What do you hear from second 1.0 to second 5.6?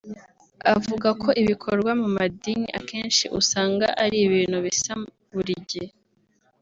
ko ibikorwa mu madini akenshi usanga ari ibintu bisa buri